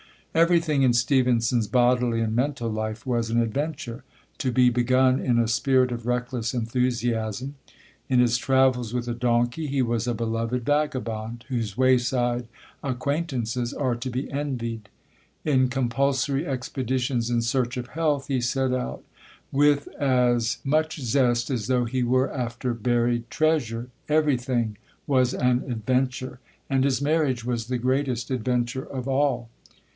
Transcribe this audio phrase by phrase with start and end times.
[0.33, 4.03] Everything in Stevenson's bodily and mental life was an adventure,
[4.39, 7.55] to be begun in a spirit of reckless enthusiasm.
[8.09, 12.47] In his travels with a donkey, he was a beloved vagabond, whose wayside
[12.81, 14.89] acquaintances are to be envied;
[15.43, 19.03] in compulsory expeditions in search of health, he set out
[19.51, 26.39] with as much zest as though he were after buried treasure; everything was an adventure,
[26.69, 29.49] and his marriage was the greatest adventure of all.